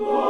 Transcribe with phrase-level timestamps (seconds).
[0.00, 0.29] Lord.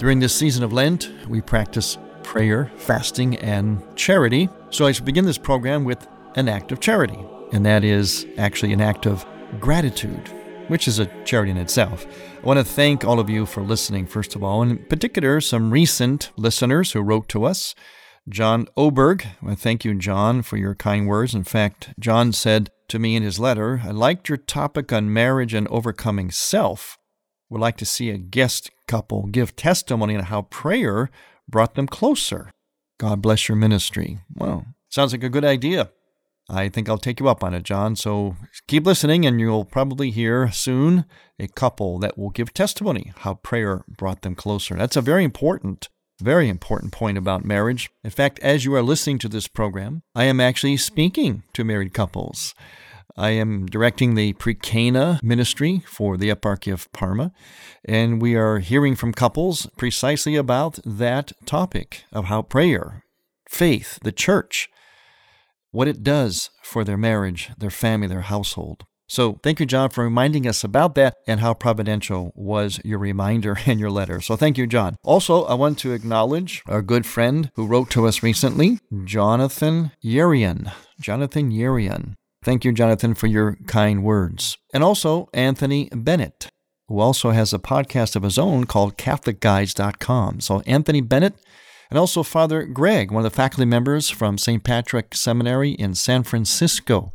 [0.00, 4.48] During this season of Lent, we practice prayer, fasting, and charity.
[4.70, 7.18] So I should begin this program with an act of charity,
[7.52, 9.26] and that is actually an act of
[9.60, 10.32] gratitude
[10.68, 12.06] which is a charity in itself.
[12.42, 15.38] I want to thank all of you for listening, first of all, and in particular,
[15.42, 17.74] some recent listeners who wrote to us.
[18.26, 21.34] John Oberg, I thank you, John, for your kind words.
[21.34, 25.52] In fact, John said to me in his letter, I liked your topic on marriage
[25.52, 26.96] and overcoming self.
[27.50, 31.10] Would like to see a guest couple give testimony on how prayer
[31.48, 32.50] brought them closer.
[32.98, 34.18] God bless your ministry.
[34.34, 35.90] Well, sounds like a good idea.
[36.48, 37.94] I think I'll take you up on it, John.
[37.94, 38.34] So
[38.66, 41.04] keep listening, and you'll probably hear soon
[41.38, 44.74] a couple that will give testimony how prayer brought them closer.
[44.74, 45.88] That's a very important,
[46.20, 47.90] very important point about marriage.
[48.02, 51.94] In fact, as you are listening to this program, I am actually speaking to married
[51.94, 52.56] couples.
[53.16, 57.32] I am directing the Pre-Cana ministry for the Eparchy of Parma,
[57.84, 63.04] and we are hearing from couples precisely about that topic of how prayer,
[63.48, 64.68] faith, the church,
[65.70, 68.84] what it does for their marriage, their family, their household.
[69.10, 73.58] So thank you, John, for reminding us about that and how providential was your reminder
[73.66, 74.20] and your letter.
[74.20, 74.94] So thank you, John.
[75.02, 80.72] Also, I want to acknowledge our good friend who wrote to us recently, Jonathan Yerian.
[81.00, 82.14] Jonathan Yerian.
[82.42, 84.56] Thank you, Jonathan, for your kind words.
[84.72, 86.50] And also Anthony Bennett,
[86.88, 90.40] who also has a podcast of his own called CatholicGuides.com.
[90.40, 91.34] So Anthony Bennett,
[91.90, 94.64] and also Father Greg, one of the faculty members from St.
[94.64, 97.12] Patrick Seminary in San Francisco.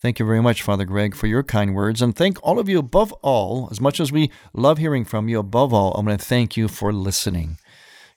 [0.00, 2.00] Thank you very much, Father Greg, for your kind words.
[2.00, 5.40] And thank all of you above all, as much as we love hearing from you,
[5.40, 7.58] above all, I'm going to thank you for listening.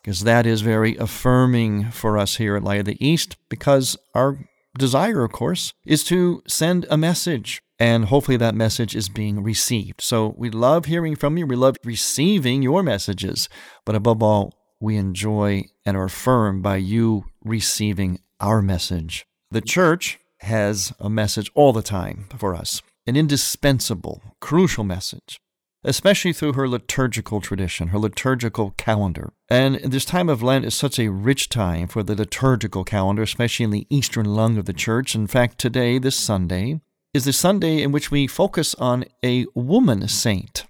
[0.04, 4.38] Because that is very affirming for us here at Light of the East, because our
[4.78, 7.62] desire, of course, is to send a message.
[7.80, 10.02] And hopefully that message is being received.
[10.02, 11.48] So we love hearing from you.
[11.48, 13.50] We love receiving your messages.
[13.86, 19.26] But above all, we enjoy and are affirmed by you receiving our message.
[19.50, 25.40] The church has a message all the time for us, an indispensable, crucial message,
[25.84, 29.34] especially through her liturgical tradition, her liturgical calendar.
[29.50, 33.64] And this time of Lent is such a rich time for the liturgical calendar, especially
[33.64, 35.16] in the eastern lung of the church.
[35.16, 36.82] In fact, today, this Sunday,
[37.14, 40.66] is the Sunday in which we focus on a woman saint.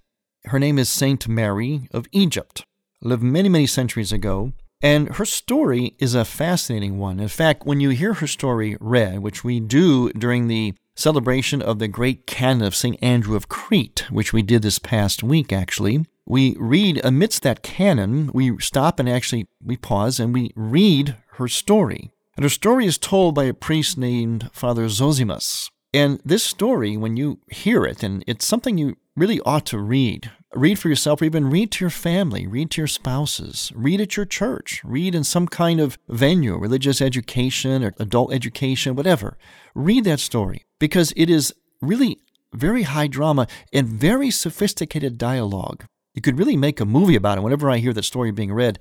[0.46, 2.66] Her name is Saint Mary of Egypt
[3.02, 4.54] lived many, many centuries ago.
[4.84, 7.20] And her story is a fascinating one.
[7.20, 11.80] In fact, when you hear her story read, which we do during the celebration of
[11.80, 12.98] the great canon of St.
[13.01, 18.30] Andrew of Crete, which we did this past week actually, we read amidst that canon,
[18.33, 22.12] we stop and actually we pause and we read her story.
[22.38, 25.69] And her story is told by a priest named Father Zosimus.
[25.94, 30.31] And this story, when you hear it, and it's something you really ought to read,
[30.54, 34.15] read for yourself, or even read to your family, read to your spouses, read at
[34.15, 39.38] your church, read in some kind of venue, religious education or adult education, whatever.
[39.75, 42.18] Read that story because it is really
[42.54, 45.86] very high drama and very sophisticated dialogue.
[46.16, 47.42] You could really make a movie about it.
[47.42, 48.80] Whenever I hear that story being read,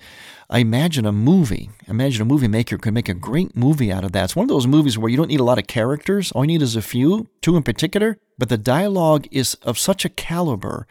[0.49, 1.69] I imagine a movie.
[1.87, 4.25] Imagine a movie maker could make a great movie out of that.
[4.25, 6.33] It's one of those movies where you don't need a lot of characters.
[6.33, 10.07] All you need is a few, two in particular, but the dialogue is of such
[10.07, 10.87] a caliber,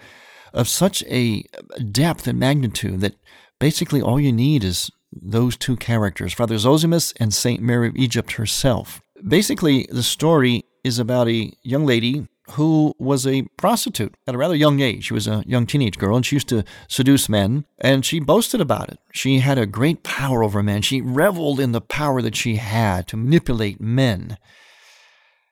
[0.53, 1.43] of such a
[1.91, 3.15] depth and magnitude that
[3.57, 8.33] basically all you need is those two characters, Father Zosimus and Saint Mary of Egypt
[8.33, 9.01] herself.
[9.27, 14.55] Basically, the story is about a young lady who was a prostitute at a rather
[14.55, 15.05] young age.
[15.05, 18.61] She was a young teenage girl and she used to seduce men and she boasted
[18.61, 18.99] about it.
[19.11, 20.81] She had a great power over men.
[20.81, 24.37] She reveled in the power that she had to manipulate men.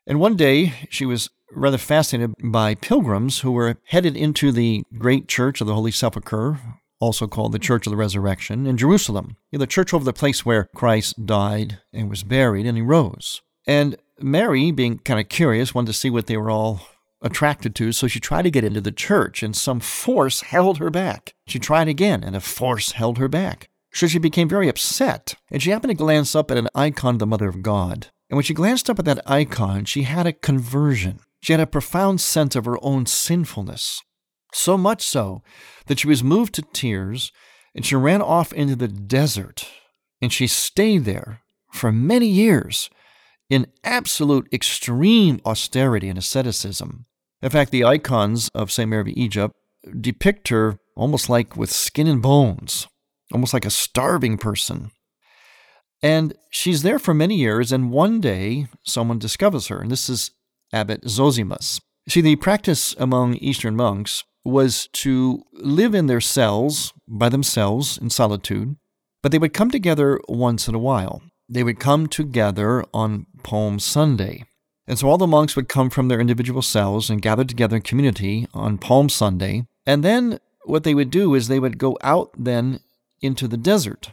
[0.05, 5.27] And one day she was rather fascinated by pilgrims who were headed into the great
[5.27, 6.59] church of the Holy Sepulchre,
[6.99, 10.69] also called the Church of the Resurrection, in Jerusalem, the church over the place where
[10.75, 13.41] Christ died and was buried and he rose.
[13.65, 16.81] And Mary, being kind of curious, wanted to see what they were all
[17.21, 20.89] attracted to, so she tried to get into the church, and some force held her
[20.89, 21.33] back.
[21.47, 23.69] She tried again, and a force held her back.
[23.93, 27.19] So she became very upset, and she happened to glance up at an icon of
[27.19, 28.07] the Mother of God.
[28.29, 31.19] And when she glanced up at that icon, she had a conversion.
[31.41, 34.01] She had a profound sense of her own sinfulness.
[34.53, 35.41] So much so
[35.87, 37.31] that she was moved to tears,
[37.73, 39.67] and she ran off into the desert,
[40.21, 41.41] and she stayed there
[41.71, 42.89] for many years
[43.49, 47.05] in absolute extreme austerity and asceticism.
[47.41, 48.89] In fact, the icons of St.
[48.89, 49.55] Mary of Egypt
[49.99, 52.87] depict her almost like with skin and bones,
[53.31, 54.91] almost like a starving person.
[56.01, 60.31] And she's there for many years, and one day someone discovers her, and this is
[60.73, 61.79] Abbot Zosimus.
[62.09, 68.09] See, the practice among Eastern monks was to live in their cells by themselves in
[68.09, 68.75] solitude,
[69.21, 73.79] but they would come together once in a while they would come together on Palm
[73.79, 74.45] Sunday.
[74.87, 77.81] And so all the monks would come from their individual cells and gather together in
[77.81, 79.65] community on Palm Sunday.
[79.85, 82.79] And then what they would do is they would go out then
[83.21, 84.11] into the desert,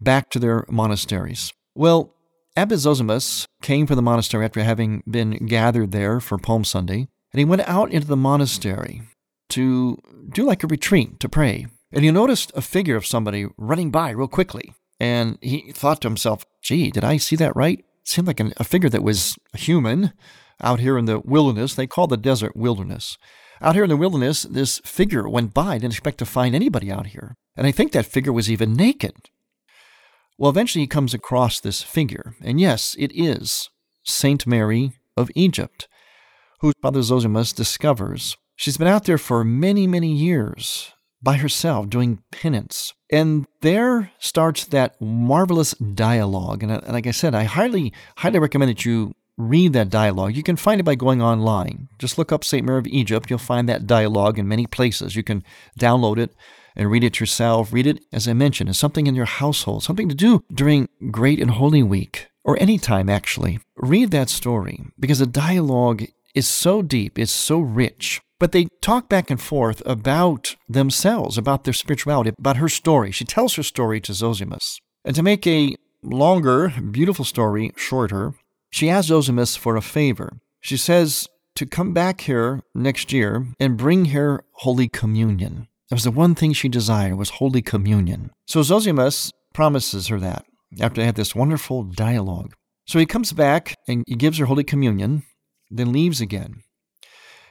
[0.00, 1.52] back to their monasteries.
[1.74, 2.14] Well,
[2.56, 7.38] Abbot Zosimus came from the monastery after having been gathered there for Palm Sunday, and
[7.38, 9.02] he went out into the monastery
[9.50, 9.98] to
[10.32, 11.66] do like a retreat to pray.
[11.92, 14.74] And he noticed a figure of somebody running by real quickly.
[15.04, 17.78] And he thought to himself, gee, did I see that right?
[17.78, 20.14] It seemed like an, a figure that was human
[20.62, 21.74] out here in the wilderness.
[21.74, 23.18] They call the desert wilderness.
[23.60, 25.74] Out here in the wilderness, this figure went by.
[25.74, 27.36] I Didn't expect to find anybody out here.
[27.54, 29.28] And I think that figure was even naked.
[30.38, 32.34] Well, eventually he comes across this figure.
[32.42, 33.68] And yes, it is
[34.04, 35.86] Saint Mary of Egypt,
[36.60, 38.38] who Father Zosimus discovers.
[38.56, 40.93] She's been out there for many, many years
[41.24, 42.92] by herself doing penance.
[43.10, 46.62] And there starts that marvelous dialogue.
[46.62, 50.36] And uh, like I said, I highly, highly recommend that you read that dialogue.
[50.36, 51.88] You can find it by going online.
[51.98, 52.64] Just look up St.
[52.64, 53.30] Mary of Egypt.
[53.30, 55.16] You'll find that dialogue in many places.
[55.16, 55.42] You can
[55.80, 56.34] download it
[56.76, 57.72] and read it yourself.
[57.72, 61.40] Read it, as I mentioned, as something in your household, something to do during Great
[61.40, 63.60] and Holy Week, or any time actually.
[63.76, 66.04] Read that story because the dialogue
[66.34, 68.20] is so deep, it's so rich.
[68.44, 73.10] But they talk back and forth about themselves, about their spirituality, about her story.
[73.10, 74.76] She tells her story to Zosimus.
[75.02, 78.34] And to make a longer, beautiful story shorter,
[78.68, 80.36] she asks Zosimus for a favor.
[80.60, 85.66] She says to come back here next year and bring her Holy Communion.
[85.88, 88.30] That was the one thing she desired was Holy Communion.
[88.46, 90.44] So Zosimus promises her that
[90.82, 92.52] after they had this wonderful dialogue.
[92.86, 95.22] So he comes back and he gives her Holy Communion,
[95.70, 96.63] then leaves again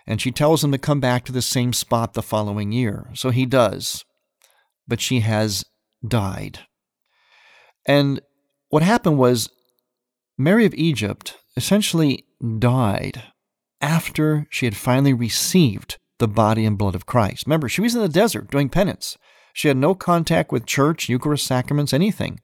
[0.06, 3.10] and she tells him to come back to the same spot the following year.
[3.14, 4.04] So he does.
[4.88, 5.66] But she has
[6.06, 6.60] died.
[7.86, 8.22] And
[8.70, 9.50] what happened was
[10.38, 12.26] Mary of Egypt essentially
[12.60, 13.24] died
[13.82, 17.46] after she had finally received the body and blood of Christ.
[17.46, 19.18] Remember, she was in the desert doing penance.
[19.54, 22.40] She had no contact with church, Eucharist, sacraments, anything,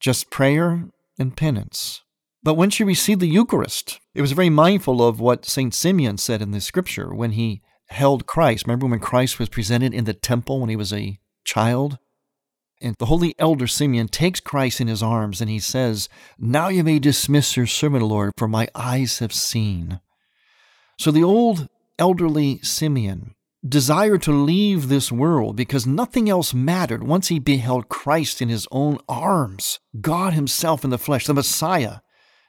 [0.00, 2.02] just prayer and penance.
[2.42, 5.72] But when she received the Eucharist, it was very mindful of what St.
[5.72, 8.66] Simeon said in the scripture when he held Christ.
[8.66, 11.98] Remember when Christ was presented in the temple when he was a child?
[12.80, 16.82] And the holy elder Simeon takes Christ in his arms and he says, Now you
[16.82, 20.00] may dismiss your servant, Lord, for my eyes have seen.
[20.98, 27.28] So the old elderly Simeon desired to leave this world because nothing else mattered once
[27.28, 31.98] he beheld Christ in his own arms, God Himself in the flesh, the Messiah.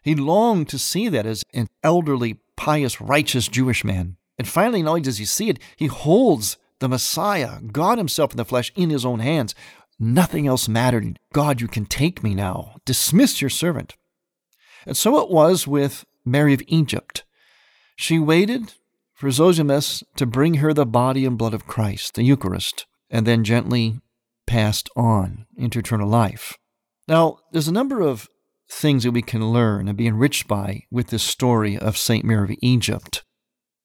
[0.04, 4.18] He longed to see that as an elderly, pious, righteous Jewish man.
[4.38, 8.38] And finally, not only does he see it, he holds the Messiah, God Himself in
[8.38, 9.56] the flesh, in His own hands.
[9.98, 11.18] Nothing else mattered.
[11.32, 12.76] God, you can take me now.
[12.84, 13.96] Dismiss your servant.
[14.86, 17.24] And so it was with Mary of Egypt.
[17.96, 18.74] She waited
[19.14, 23.46] for Zosimus to bring her the body and blood of Christ, the Eucharist, and then
[23.46, 24.02] gently
[24.46, 26.58] passed on into eternal life.
[27.08, 28.30] Now, there's a number of
[28.70, 32.25] things that we can learn and be enriched by with this story of St.
[32.25, 33.24] Mary of Egypt.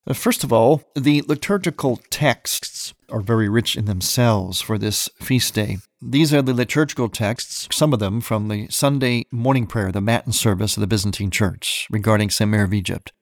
[0.07, 5.55] Uh, first of all, the liturgical texts are very rich in themselves for this feast
[5.55, 5.79] day.
[6.01, 10.33] These are the liturgical texts, some of them from the Sunday morning prayer, the Matin
[10.33, 12.51] service of the Byzantine Church, regarding St.
[12.51, 13.13] Mary of Egypt.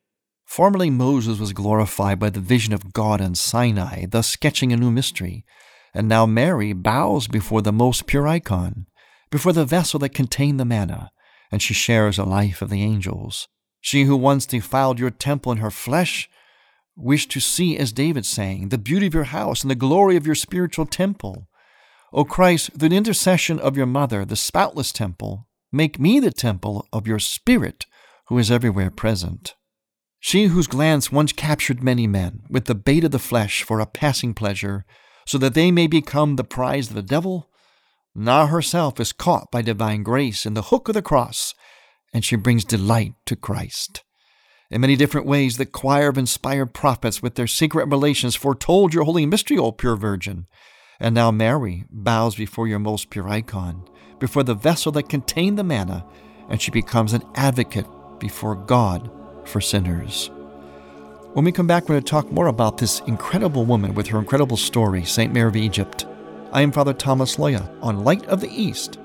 [0.44, 4.92] Formerly, Moses was glorified by the vision of God on Sinai, thus sketching a new
[4.92, 5.44] mystery.
[5.92, 8.86] And now Mary bows before the most pure icon,
[9.30, 11.10] before the vessel that contained the manna,
[11.50, 13.48] and she shares the life of the angels.
[13.80, 16.28] She who once defiled your temple in her flesh
[16.96, 20.26] wished to see, as David sang, the beauty of your house and the glory of
[20.26, 21.48] your spiritual temple.
[22.12, 26.88] O Christ, through the intercession of your mother, the spoutless temple, make me the temple
[26.92, 27.86] of your Spirit,
[28.28, 29.54] who is everywhere present.
[30.18, 33.86] She whose glance once captured many men with the bait of the flesh for a
[33.86, 34.84] passing pleasure,
[35.26, 37.50] so that they may become the prize of the devil,
[38.16, 41.54] now herself is caught by divine grace in the hook of the cross,
[42.12, 44.02] and she brings delight to Christ.
[44.70, 49.04] In many different ways, the choir of inspired prophets with their secret revelations foretold your
[49.04, 50.46] holy mystery, O pure Virgin.
[50.98, 53.86] And now Mary bows before your most pure icon,
[54.18, 56.04] before the vessel that contained the manna,
[56.48, 57.86] and she becomes an advocate
[58.18, 59.10] before God
[59.44, 60.30] for sinners.
[61.34, 64.18] When we come back, we're going to talk more about this incredible woman with her
[64.18, 65.34] incredible story, St.
[65.34, 66.06] Mary of Egypt.
[66.52, 68.98] I am Father Thomas Loya on Light of the East.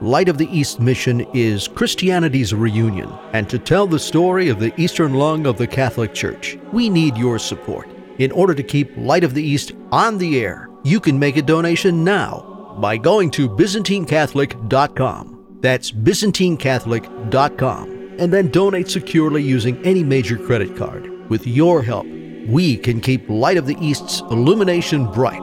[0.00, 4.78] Light of the East mission is Christianity's reunion, and to tell the story of the
[4.80, 7.88] Eastern lung of the Catholic Church, we need your support.
[8.18, 11.42] In order to keep Light of the East on the air, you can make a
[11.42, 15.58] donation now by going to ByzantineCatholic.com.
[15.60, 21.10] That's ByzantineCatholic.com and then donate securely using any major credit card.
[21.28, 22.06] With your help,
[22.46, 25.42] we can keep Light of the East's illumination bright.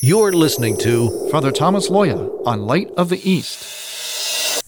[0.00, 4.64] You're listening to Father Thomas Loya on Light of the East.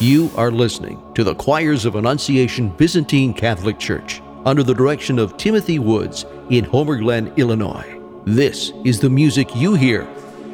[0.00, 5.36] You are listening to the choirs of Annunciation Byzantine Catholic Church under the direction of
[5.36, 8.01] Timothy Woods in Homer Glen, Illinois.
[8.24, 10.06] This is the music you hear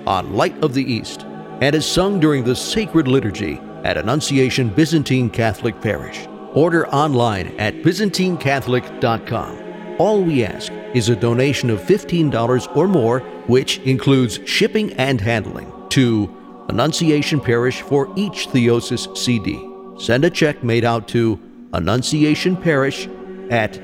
[0.06, 1.26] on Light of the East
[1.60, 6.26] and is sung during the sacred liturgy at Annunciation Byzantine Catholic Parish.
[6.54, 9.96] Order online at ByzantineCatholic.com.
[9.98, 15.70] All we ask is a donation of $15 or more, which includes shipping and handling,
[15.90, 16.34] to
[16.70, 19.62] Annunciation Parish for each Theosis CD.
[19.98, 21.38] Send a check made out to
[21.74, 23.08] Annunciation Parish
[23.50, 23.74] at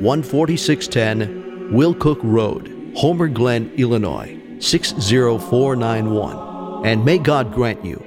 [0.00, 6.86] 14610 Willcook Road, Homer Glen, Illinois 60491.
[6.86, 8.02] And may God grant you.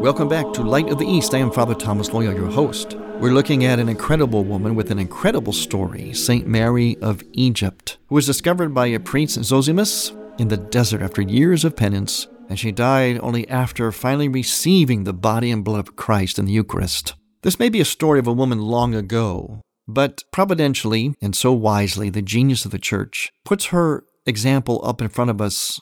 [0.00, 1.34] Welcome back to Light of the East.
[1.34, 2.96] I am Father Thomas Loya, your host.
[3.20, 6.46] We're looking at an incredible woman with an incredible story, St.
[6.46, 7.69] Mary of Egypt,
[8.10, 12.58] who was discovered by a priest Zosimus in the desert after years of penance, and
[12.58, 17.14] she died only after finally receiving the body and blood of Christ in the Eucharist.
[17.42, 22.10] This may be a story of a woman long ago, but providentially and so wisely,
[22.10, 25.80] the genius of the church puts her example up in front of us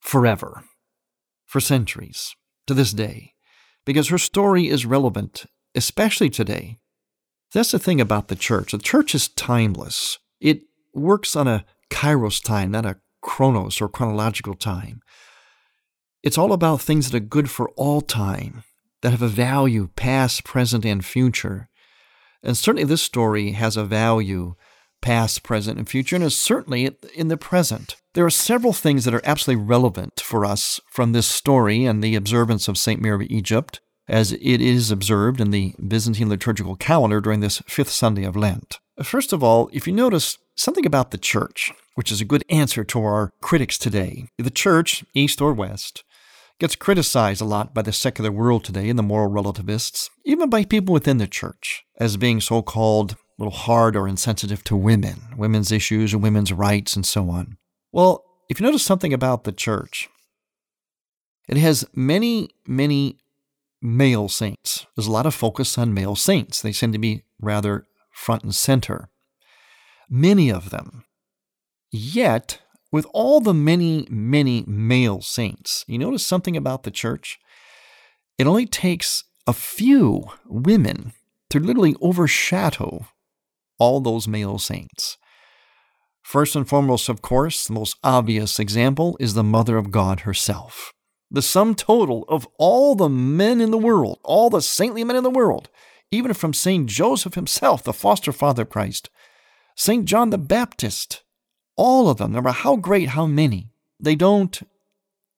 [0.00, 0.64] forever,
[1.44, 2.34] for centuries,
[2.66, 3.34] to this day,
[3.84, 6.78] because her story is relevant especially today.
[7.52, 8.72] That's the thing about the church.
[8.72, 10.18] The church is timeless.
[10.40, 10.62] It
[10.94, 15.00] works on a kairos time, not a chronos or chronological time.
[16.22, 18.62] It's all about things that are good for all time,
[19.02, 21.68] that have a value, past, present, and future.
[22.42, 24.54] And certainly this story has a value
[25.00, 27.96] past, present, and future, and is certainly in the present.
[28.14, 32.16] There are several things that are absolutely relevant for us from this story and the
[32.16, 33.00] observance of St.
[33.00, 37.90] Mary of Egypt, as it is observed in the Byzantine liturgical calendar during this fifth
[37.90, 38.78] Sunday of Lent.
[39.02, 42.84] First of all, if you notice something about the church, which is a good answer
[42.84, 46.04] to our critics today, the church, east or west,
[46.58, 50.64] gets criticized a lot by the secular world today and the moral relativists, even by
[50.64, 55.20] people within the church, as being so called a little hard or insensitive to women,
[55.36, 57.56] women's issues women's rights, and so on.
[57.90, 60.10] Well, if you notice something about the church,
[61.48, 63.16] it has many, many
[63.80, 64.86] male saints.
[64.94, 66.60] There's a lot of focus on male saints.
[66.60, 69.09] They seem to be rather front and center.
[70.10, 71.04] Many of them.
[71.92, 77.38] Yet, with all the many, many male saints, you notice something about the church?
[78.36, 81.12] It only takes a few women
[81.50, 83.06] to literally overshadow
[83.78, 85.16] all those male saints.
[86.22, 90.92] First and foremost, of course, the most obvious example is the Mother of God herself.
[91.30, 95.22] The sum total of all the men in the world, all the saintly men in
[95.22, 95.68] the world,
[96.10, 96.86] even from St.
[96.88, 99.08] Joseph himself, the foster father of Christ,
[99.80, 100.04] St.
[100.04, 101.22] John the Baptist,
[101.74, 104.60] all of them, no matter how great, how many, they don't,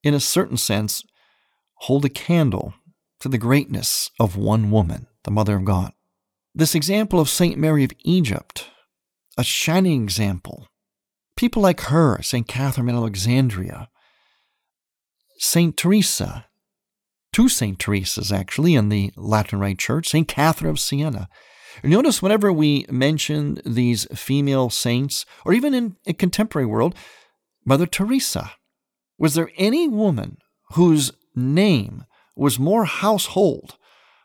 [0.02, 1.04] in a certain sense,
[1.74, 2.74] hold a candle
[3.20, 5.92] to the greatness of one woman, the Mother of God.
[6.52, 7.56] This example of St.
[7.56, 8.68] Mary of Egypt,
[9.38, 10.66] a shining example.
[11.36, 12.48] People like her, St.
[12.48, 13.90] Catherine of Alexandria,
[15.38, 15.76] St.
[15.76, 16.46] Teresa,
[17.32, 17.78] two St.
[17.78, 20.26] Teresas actually in the Latin Rite Church, St.
[20.26, 21.28] Catherine of Siena.
[21.82, 26.94] Notice whenever we mention these female saints, or even in a contemporary world,
[27.64, 28.52] Mother Teresa.
[29.18, 30.38] Was there any woman
[30.72, 33.76] whose name was more household,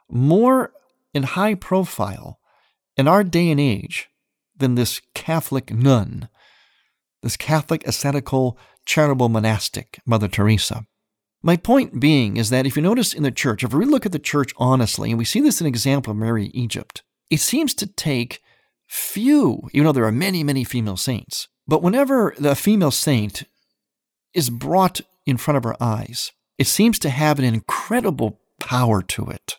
[0.10, 0.72] more
[1.14, 2.40] in high profile
[2.96, 4.10] in our day and age
[4.56, 6.30] than this Catholic nun,
[7.22, 10.86] this Catholic ascetical charitable monastic, Mother Teresa.
[11.44, 14.12] My point being is that if you notice in the church, if we look at
[14.12, 17.88] the church honestly, and we see this in example of Mary Egypt, it seems to
[17.88, 18.42] take
[18.88, 23.44] few, even though there are many, many female saints, but whenever the female saint
[24.34, 29.30] is brought in front of our eyes, it seems to have an incredible power to
[29.30, 29.58] it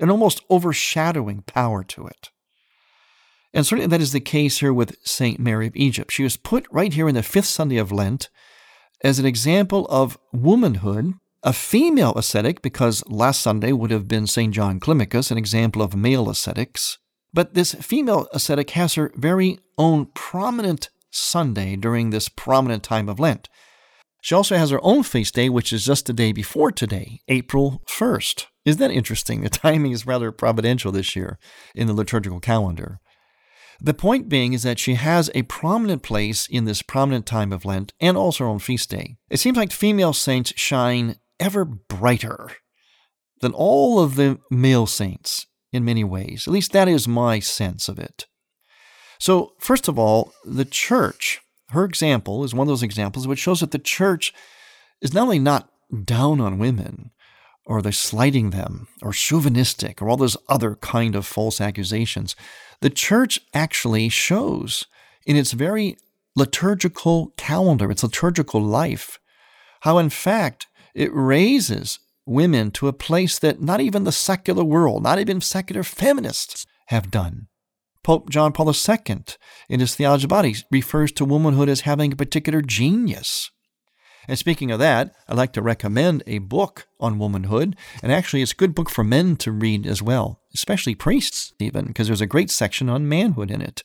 [0.00, 2.30] an almost overshadowing power to it.
[3.52, 5.38] And certainly that is the case here with St.
[5.38, 6.10] Mary of Egypt.
[6.10, 8.30] She was put right here in the fifth Sunday of Lent
[9.02, 14.54] as an example of womanhood, a female ascetic, because last Sunday would have been St.
[14.54, 16.98] John Climacus, an example of male ascetics.
[17.32, 23.20] But this female ascetic has her very own prominent Sunday during this prominent time of
[23.20, 23.48] Lent.
[24.22, 27.82] She also has her own feast day, which is just the day before today, April
[27.86, 28.46] 1st.
[28.64, 29.40] Isn't that interesting?
[29.42, 31.38] The timing is rather providential this year
[31.74, 33.00] in the liturgical calendar.
[33.80, 37.64] The point being is that she has a prominent place in this prominent time of
[37.64, 39.16] Lent and also on feast day.
[39.30, 42.50] It seems like female saints shine ever brighter
[43.40, 46.46] than all of the male saints in many ways.
[46.46, 48.26] At least that is my sense of it.
[49.18, 53.60] So, first of all, the church, her example is one of those examples which shows
[53.60, 54.32] that the church
[55.00, 55.70] is not only not
[56.04, 57.10] down on women,
[57.70, 62.34] or they're slighting them or chauvinistic or all those other kind of false accusations.
[62.80, 64.86] The church actually shows
[65.24, 65.96] in its very
[66.34, 69.20] liturgical calendar, its liturgical life,
[69.82, 75.02] how in fact it raises women to a place that not even the secular world,
[75.02, 77.48] not even secular feminists have done.
[78.02, 79.24] Pope John Paul II,
[79.68, 83.50] in his Theology of Bodies, refers to womanhood as having a particular genius.
[84.26, 87.76] And speaking of that, I'd like to recommend a book on womanhood.
[88.02, 91.86] And actually, it's a good book for men to read as well, especially priests, even,
[91.86, 93.82] because there's a great section on manhood in it.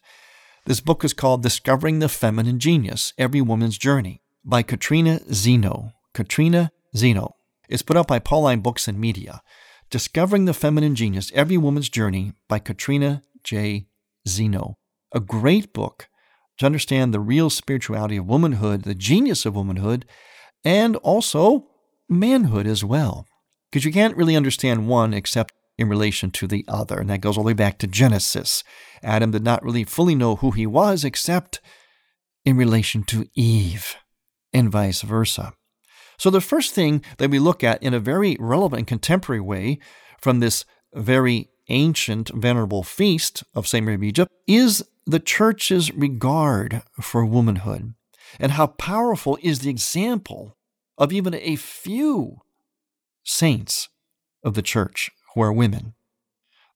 [0.65, 5.91] This book is called Discovering the Feminine Genius Every Woman's Journey by Katrina Zeno.
[6.13, 7.35] Katrina Zeno.
[7.69, 9.41] It's put out by Pauline Books and Media.
[9.89, 13.87] Discovering the Feminine Genius Every Woman's Journey by Katrina J.
[14.27, 14.77] Zeno.
[15.13, 16.07] A great book
[16.57, 20.05] to understand the real spirituality of womanhood, the genius of womanhood,
[20.63, 21.67] and also
[22.09, 23.25] manhood as well.
[23.69, 26.99] Because you can't really understand one except in relation to the other.
[26.99, 28.63] And that goes all the way back to Genesis.
[29.03, 31.59] Adam did not really fully know who he was except
[32.45, 33.95] in relation to Eve,
[34.53, 35.53] and vice versa.
[36.17, 39.79] So, the first thing that we look at in a very relevant and contemporary way
[40.19, 43.83] from this very ancient, venerable feast of St.
[43.83, 47.93] Mary of Egypt is the church's regard for womanhood
[48.39, 50.57] and how powerful is the example
[50.97, 52.37] of even a few
[53.23, 53.89] saints
[54.43, 55.93] of the church who are women.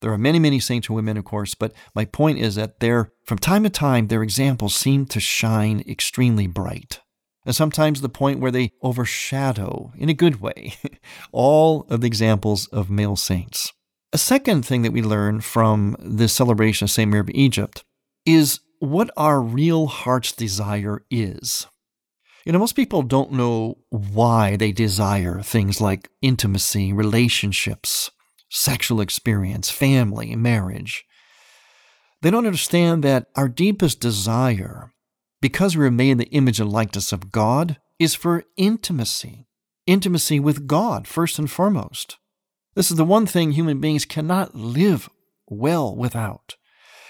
[0.02, 3.12] There are many, many saints and women, of course, but my point is that they're,
[3.26, 7.02] from time to time, their examples seem to shine extremely bright.
[7.50, 10.76] And sometimes the point where they overshadow, in a good way,
[11.32, 13.74] all of the examples of male saints.
[14.14, 17.10] A second thing that we learn from this celebration of St.
[17.10, 17.84] Mary of Egypt
[18.24, 21.66] is what our real heart's desire is.
[22.46, 28.12] You know, most people don't know why they desire things like intimacy, relationships,
[28.52, 31.04] sexual experience, family, marriage.
[32.22, 34.94] They don't understand that our deepest desire,
[35.42, 39.48] because we are made in the image and likeness of God, is for intimacy.
[39.86, 42.18] Intimacy with God, first and foremost.
[42.76, 45.10] This is the one thing human beings cannot live
[45.48, 46.56] well without.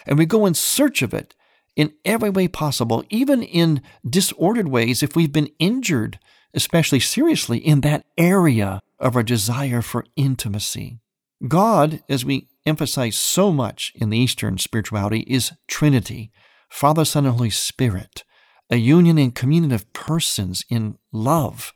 [0.05, 1.35] And we go in search of it
[1.75, 6.19] in every way possible, even in disordered ways if we've been injured,
[6.53, 10.99] especially seriously, in that area of our desire for intimacy.
[11.47, 16.31] God, as we emphasize so much in the Eastern spirituality, is Trinity
[16.69, 18.23] Father, Son, and Holy Spirit,
[18.69, 21.73] a union and communion of persons in love,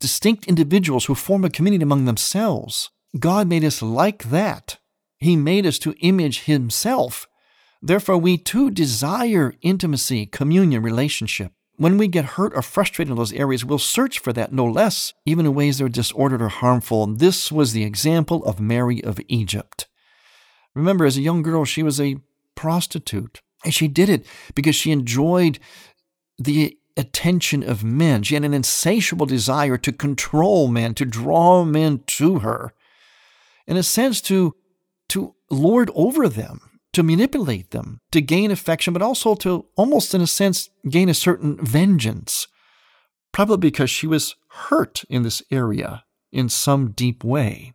[0.00, 2.90] distinct individuals who form a community among themselves.
[3.18, 4.78] God made us like that.
[5.18, 7.26] He made us to image Himself.
[7.82, 11.52] Therefore, we too desire intimacy, communion, relationship.
[11.76, 15.12] When we get hurt or frustrated in those areas, we'll search for that no less,
[15.26, 17.06] even in ways that are disordered or harmful.
[17.06, 19.86] This was the example of Mary of Egypt.
[20.74, 22.16] Remember, as a young girl, she was a
[22.54, 24.24] prostitute, and she did it
[24.54, 25.58] because she enjoyed
[26.38, 28.22] the attention of men.
[28.22, 32.72] She had an insatiable desire to control men, to draw men to her,
[33.66, 34.54] in a sense, to,
[35.10, 40.22] to lord over them to manipulate them, to gain affection, but also to almost, in
[40.22, 42.48] a sense, gain a certain vengeance.
[43.32, 47.74] Probably because she was hurt in this area in some deep way.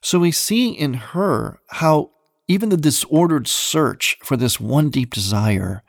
[0.00, 2.12] So we see in her how
[2.48, 5.82] even the disordered search for this one deep desire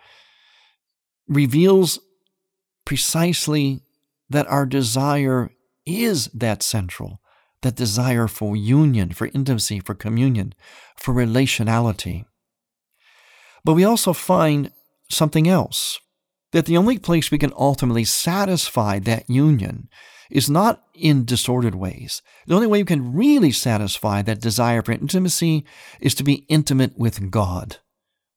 [1.27, 1.99] reveals
[2.85, 3.81] precisely
[4.29, 5.51] that our desire
[5.85, 7.19] is that central
[7.61, 10.53] that desire for union, for intimacy, for communion,
[10.95, 12.25] for relationality.
[13.63, 14.71] But we also find
[15.09, 15.99] something else
[16.51, 19.89] that the only place we can ultimately satisfy that union
[20.29, 22.21] is not in disordered ways.
[22.45, 25.65] The only way you can really satisfy that desire for intimacy
[25.99, 27.77] is to be intimate with God.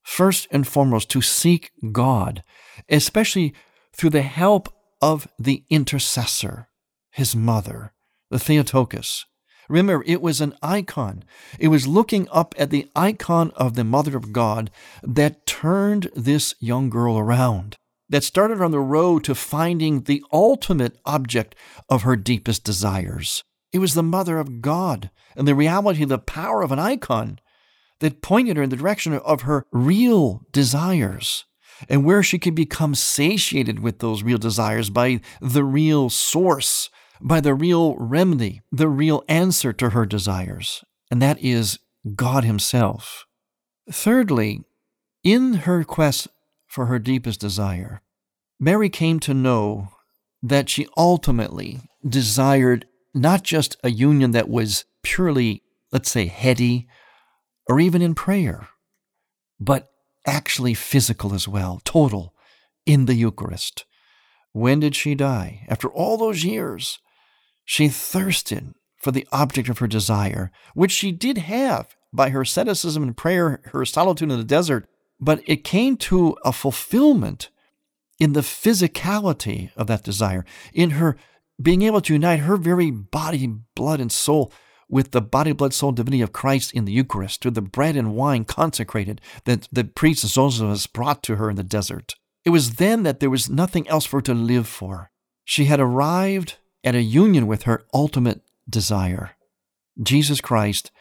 [0.03, 2.43] First and foremost, to seek God,
[2.89, 3.53] especially
[3.93, 6.69] through the help of the intercessor,
[7.11, 7.93] his mother,
[8.29, 9.25] the Theotokos.
[9.69, 11.23] Remember, it was an icon.
[11.57, 14.69] It was looking up at the icon of the Mother of God
[15.01, 17.77] that turned this young girl around,
[18.11, 21.55] that started on the road to finding the ultimate object
[21.89, 23.43] of her deepest desires.
[23.73, 27.39] It was the Mother of God and the reality, the power of an icon
[27.99, 31.45] that pointed her in the direction of her real desires
[31.89, 36.89] and where she could become satiated with those real desires by the real source
[37.21, 41.79] by the real remedy, the real answer to her desires, and that is
[42.15, 43.25] God Himself.
[43.91, 44.63] Thirdly,
[45.23, 46.27] in her quest
[46.71, 48.01] for her deepest desire,
[48.57, 49.89] Mary came to know
[50.41, 56.87] that she ultimately desired not just a union that was purely, let's say, heady
[57.67, 58.69] or even in prayer,
[59.59, 59.89] but
[60.25, 62.33] actually physical as well, total,
[62.85, 63.85] in the Eucharist.
[64.53, 65.65] When did she die?
[65.67, 66.99] After all those years,
[67.65, 73.03] she thirsted for the object of her desire, which she did have by her asceticism
[73.03, 74.87] and prayer, her solitude in the desert,
[75.21, 77.49] but it came to a fulfillment
[78.19, 81.15] in the physicality of that desire, in her
[81.61, 84.51] being able to unite her very body, blood, and soul
[84.89, 88.15] with the body, blood, soul, divinity of Christ in the Eucharist, through the bread and
[88.15, 92.15] wine consecrated that the priest Zosimus brought to her in the desert.
[92.43, 95.11] It was then that there was nothing else for her to live for.
[95.45, 99.31] She had arrived at a union with her ultimate desire,
[100.01, 100.91] Jesus Christ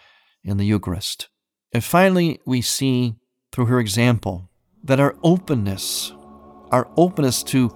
[0.45, 1.29] in the Eucharist.
[1.73, 3.17] And finally, we see
[3.53, 4.49] through her example
[4.85, 6.13] that our openness,
[6.71, 7.75] our openness to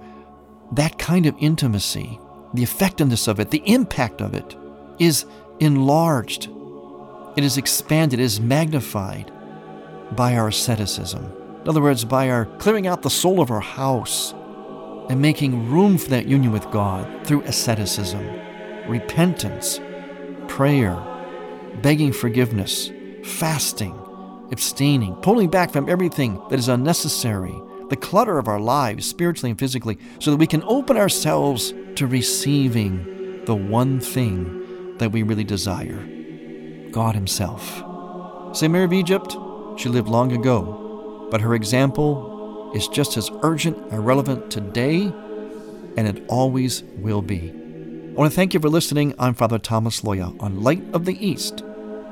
[0.71, 2.19] that kind of intimacy,
[2.53, 4.55] the effectiveness of it, the impact of it,
[4.99, 5.25] is
[5.59, 6.49] enlarged,
[7.35, 9.31] it is expanded, it is magnified
[10.15, 11.25] by our asceticism.
[11.61, 14.33] In other words, by our clearing out the soul of our house
[15.09, 18.25] and making room for that union with God through asceticism,
[18.87, 19.79] repentance,
[20.47, 20.95] prayer,
[21.81, 22.91] begging forgiveness,
[23.23, 23.99] fasting,
[24.51, 27.55] abstaining, pulling back from everything that is unnecessary,
[27.89, 32.07] the clutter of our lives, spiritually and physically, so that we can open ourselves to
[32.07, 36.03] receiving the one thing that we really desire
[36.91, 37.83] God Himself.
[38.55, 38.71] St.
[38.71, 39.35] Mary of Egypt,
[39.77, 45.01] she lived long ago, but her example is just as urgent and relevant today,
[45.97, 47.49] and it always will be.
[47.49, 49.13] I want to thank you for listening.
[49.19, 51.63] I'm Father Thomas Loya on Light of the East.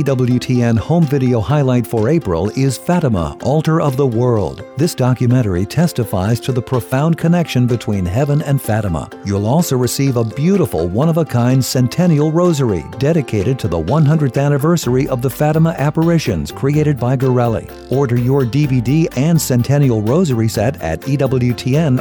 [0.00, 4.64] EWTN home video highlight for April is Fatima, Altar of the World.
[4.78, 9.10] This documentary testifies to the profound connection between heaven and Fatima.
[9.26, 14.42] You'll also receive a beautiful one of a kind centennial rosary dedicated to the 100th
[14.42, 17.92] anniversary of the Fatima apparitions created by Ghirelli.
[17.92, 22.00] Order your DVD and centennial rosary set at EWTNRC.com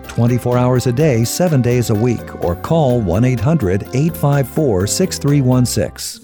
[0.00, 6.23] 24 hours a day, 7 days a week, or call 1 800 854 6316.